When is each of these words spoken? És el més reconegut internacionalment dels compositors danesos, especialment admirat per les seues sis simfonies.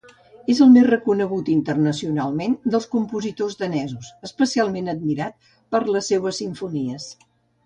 És 0.51 0.59
el 0.65 0.69
més 0.75 0.85
reconegut 0.85 1.51
internacionalment 1.55 2.55
dels 2.77 2.89
compositors 2.95 3.59
danesos, 3.61 4.09
especialment 4.31 4.91
admirat 4.97 5.39
per 5.77 5.83
les 5.93 6.11
seues 6.15 6.41
sis 6.43 6.47
simfonies. 6.47 7.09